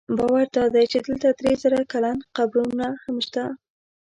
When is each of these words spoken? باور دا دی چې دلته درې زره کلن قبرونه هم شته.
باور 0.17 0.45
دا 0.55 0.63
دی 0.73 0.83
چې 0.91 0.97
دلته 1.07 1.27
درې 1.39 1.53
زره 1.63 1.79
کلن 1.91 2.17
قبرونه 2.37 2.87
هم 3.03 3.15
شته. 3.27 3.43